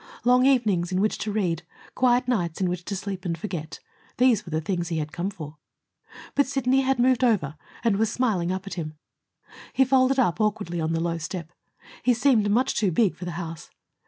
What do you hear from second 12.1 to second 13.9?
seemed much too big for the house.